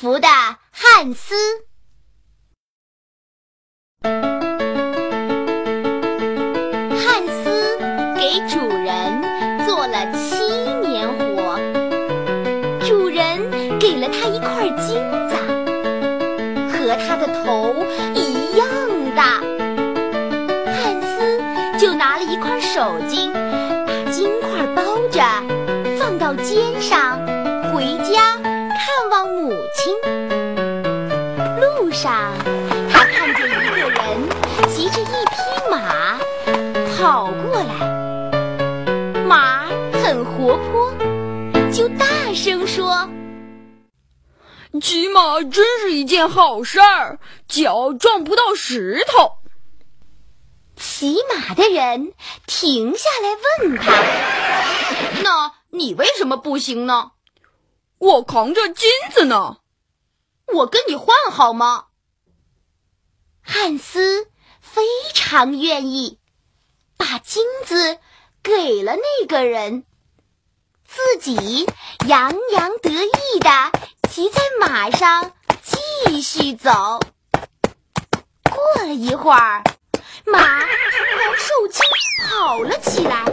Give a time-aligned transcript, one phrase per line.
[0.00, 0.26] 福的
[0.72, 1.34] 汉斯。
[4.02, 4.16] 汉
[7.28, 7.76] 斯
[8.16, 9.22] 给主人
[9.66, 10.42] 做了七
[10.88, 11.60] 年活，
[12.88, 14.96] 主人给了他一块金
[15.28, 15.36] 子，
[16.72, 18.66] 和他的头一样
[19.14, 19.42] 大。
[20.80, 21.38] 汉斯
[21.78, 25.22] 就拿了一块手巾，把金块包着，
[25.98, 27.20] 放到肩上，
[29.26, 29.94] 母亲。
[31.60, 32.32] 路上，
[32.92, 34.28] 他看见一个人
[34.68, 35.36] 骑着一匹
[35.70, 36.18] 马
[36.96, 39.66] 跑过来，马
[40.02, 40.92] 很活泼，
[41.72, 43.08] 就大声说。
[44.80, 47.18] 骑马真是一件好事儿，
[47.48, 49.38] 脚撞不到石头。
[50.76, 52.12] 骑马的人
[52.46, 53.92] 停下来问他
[55.22, 57.10] ：“那你为什么不行呢
[58.00, 59.58] ？”“我扛着金子呢。
[60.52, 61.84] ”“我跟你换好吗？”
[63.40, 64.26] 汉斯
[64.60, 64.82] 非
[65.14, 66.18] 常愿意，
[66.96, 67.98] 把金子
[68.42, 69.84] 给了那个人，
[70.84, 71.66] 自己
[72.08, 73.50] 洋洋得意的
[74.08, 77.00] 骑在马上继续走。
[78.50, 79.62] 过了一会儿，
[80.24, 81.82] 马突然受惊
[82.24, 83.24] 跑了起来，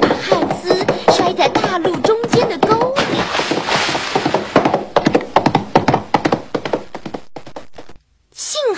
[0.00, 0.74] 把汉斯
[1.12, 2.22] 摔在大路中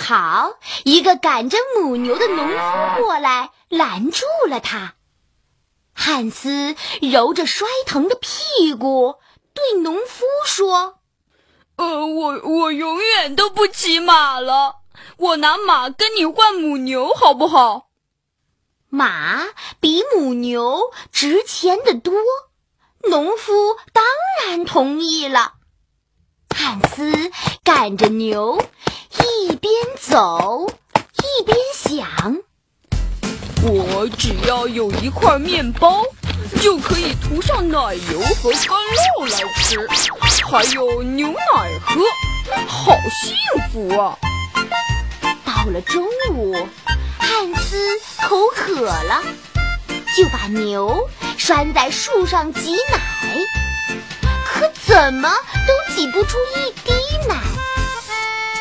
[0.08, 4.94] 好一个赶着母牛的农夫过来拦住了他。
[5.92, 9.16] 汉斯揉着摔疼的屁股，
[9.52, 11.00] 对农夫说
[11.76, 14.76] ：“呃，我我永远都不骑马了。
[15.18, 17.88] 我拿马跟你换母牛，好不好？”
[18.88, 19.44] 马
[19.78, 22.14] 比母牛值钱的多，
[23.10, 24.02] 农夫当
[24.46, 25.56] 然同意了。
[26.56, 27.30] 汉斯
[27.62, 28.58] 赶着牛，
[29.48, 30.66] 一边走
[31.16, 32.36] 一边想：
[33.62, 36.02] 我只要有一块面包，
[36.60, 38.78] 就可以涂上奶油和干
[39.16, 39.30] 酪来
[39.64, 42.02] 吃，还有牛奶喝，
[42.66, 43.34] 好幸
[43.72, 44.18] 福啊！
[45.46, 46.54] 到了中午，
[47.18, 49.22] 汉斯口渴了，
[50.14, 51.08] 就把牛
[51.38, 52.98] 拴在树上挤奶。
[54.44, 55.32] 可怎么
[55.66, 56.92] 都挤不出一滴
[57.28, 57.36] 奶，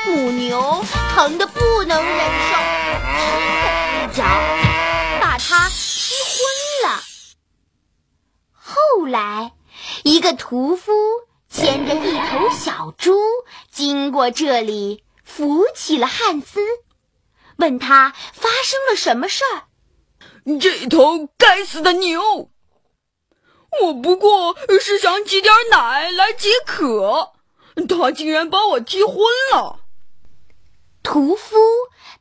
[0.07, 2.17] 母牛疼得不能忍
[2.49, 2.55] 受，
[3.17, 3.25] 踢
[3.63, 4.23] 了一脚，
[5.19, 7.03] 把它踢昏了。
[8.53, 9.51] 后来，
[10.03, 10.93] 一个屠夫
[11.49, 13.17] 牵着一头小猪
[13.69, 16.61] 经过这里，扶起了汉斯，
[17.57, 19.63] 问他发生了什么事儿。
[20.59, 22.49] 这头该死的牛！
[23.81, 27.33] 我不过是想挤点奶来解渴，
[27.89, 29.17] 他竟然把我踢昏
[29.51, 29.81] 了。
[31.07, 31.55] 屠夫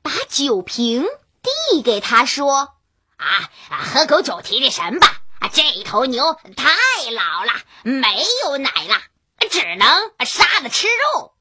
[0.01, 1.05] 把酒瓶
[1.43, 2.77] 递给他说
[3.19, 5.23] ：“啊，喝口酒提提神吧。
[5.41, 6.71] 啊这头牛太
[7.11, 7.53] 老了，
[7.83, 9.03] 没有奶了，
[9.51, 9.89] 只能
[10.25, 11.33] 杀了吃肉。”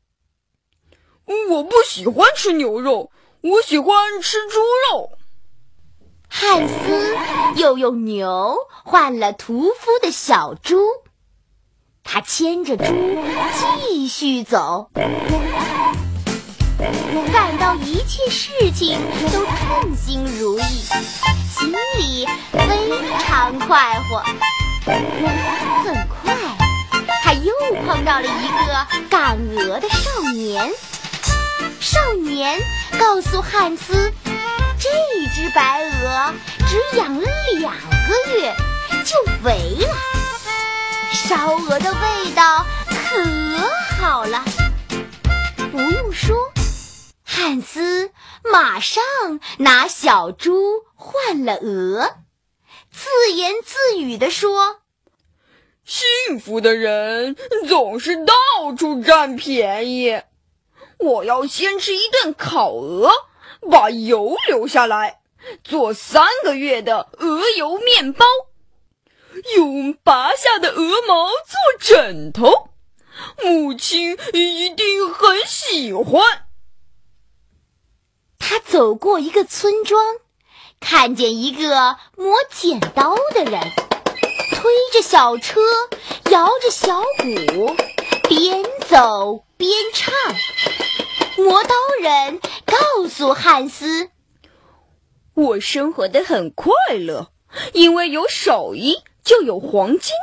[1.52, 3.12] 我不喜欢吃牛肉，
[3.42, 5.12] 我喜欢吃猪肉。
[6.28, 7.16] 汉斯
[7.58, 10.80] 又用牛换了屠夫的小猪，
[12.04, 12.86] 他牵着猪
[13.84, 14.90] 继续走，
[16.78, 19.00] 感到一切事情
[19.32, 20.84] 都称心如意，
[21.50, 22.60] 心里非
[23.20, 24.24] 常快活。
[24.86, 24.94] 很
[26.24, 26.34] 快，
[27.24, 27.54] 他又
[27.86, 30.70] 碰到了一个赶鹅的少年，
[31.80, 32.62] 少年
[33.00, 34.12] 告诉汉斯。
[34.78, 34.90] 这
[35.34, 36.34] 只白鹅
[36.68, 38.54] 只养了两个月
[39.04, 39.96] 就肥了，
[41.14, 42.96] 烧鹅的味道可
[44.00, 44.44] 好了。
[47.48, 48.10] 汉斯
[48.44, 49.04] 马上
[49.60, 52.16] 拿小猪换了鹅，
[52.92, 54.78] 自言自语地说
[55.86, 57.36] ：“幸福的人
[57.68, 58.34] 总是到
[58.76, 60.24] 处占便宜，
[60.98, 63.12] 我要先吃一顿烤鹅。”
[63.70, 65.20] 把油留下来，
[65.64, 68.26] 做三个月的鹅油面包，
[69.56, 72.70] 用拔下的鹅毛做枕头，
[73.44, 76.45] 母亲一定很喜欢。
[78.48, 80.18] 他走过一个村庄，
[80.80, 83.60] 看见一个磨剪刀的人，
[84.52, 85.60] 推着小车，
[86.30, 87.76] 摇着小鼓，
[88.30, 90.14] 边走边唱。
[91.44, 94.12] 磨刀人告诉汉斯
[95.34, 97.32] ：“我生活的很快乐，
[97.74, 100.14] 因为有手艺就有黄金。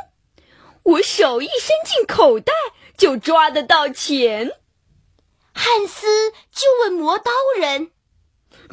[0.83, 2.53] 我手艺伸进口袋
[2.97, 4.53] 就抓得到钱。
[5.53, 7.29] 汉斯就问磨刀
[7.59, 7.91] 人：“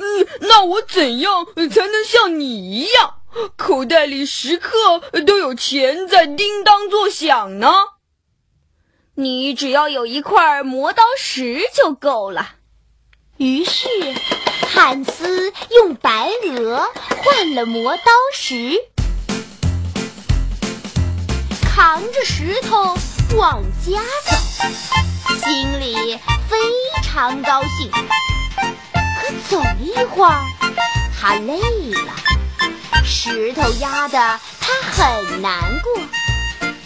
[0.00, 3.14] 嗯，那我怎样才能像你一样，
[3.56, 7.70] 口袋里时刻都有钱在叮当作响呢？”
[9.16, 12.54] 你只要有一块磨刀石就够了。
[13.36, 13.86] 于是，
[14.72, 16.86] 汉斯用白鹅
[17.22, 18.02] 换了磨刀
[18.32, 18.78] 石，
[21.62, 22.96] 扛着石头
[23.36, 26.18] 往家走，心里
[26.48, 26.56] 非
[27.02, 27.90] 常高兴。
[29.48, 30.44] 走一会儿，
[31.18, 32.12] 他累了，
[33.04, 36.00] 石头压得他很难过，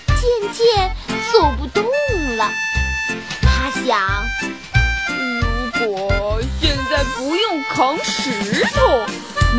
[0.06, 0.96] 渐渐
[1.32, 1.84] 走不动
[2.36, 2.50] 了。
[3.42, 4.24] 他想，
[5.08, 9.06] 如果现在不用扛石头，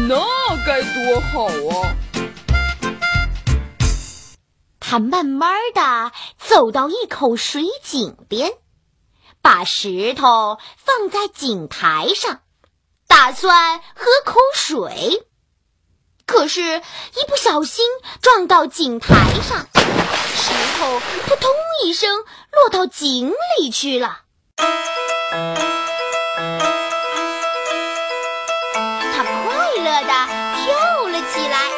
[0.07, 0.19] 那
[0.65, 1.95] 该多好啊！
[4.79, 8.53] 他慢慢的走到一口水井边，
[9.41, 12.41] 把石头放在井台上，
[13.15, 15.25] 打算喝口水。
[16.25, 17.85] 可是，一不小心
[18.21, 21.49] 撞到井台上，石头扑通
[21.85, 24.23] 一声落到井里去了。
[24.57, 24.65] 他
[29.23, 29.33] 快
[29.77, 30.11] 乐的
[30.57, 31.69] 跳了起来。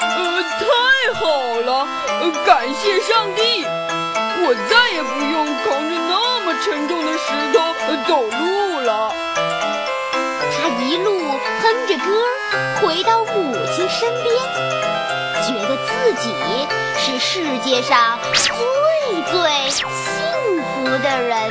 [0.00, 0.64] 呃，太
[1.20, 1.26] 好
[1.60, 1.86] 了！
[2.46, 7.60] 感谢上帝，我再也不用扛着那么沉重的石头
[8.08, 9.12] 走路了。
[10.86, 12.24] 一路哼着歌
[12.82, 14.36] 回到母亲身边，
[15.46, 16.34] 觉得自己
[16.98, 18.52] 是世界上最
[19.32, 19.82] 最幸
[20.62, 21.50] 福的人。